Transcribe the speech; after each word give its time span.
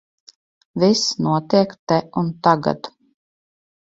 Viss 0.83 1.03
notiek 1.25 1.75
te 1.91 1.99
un 2.21 2.33
tagad. 2.43 2.81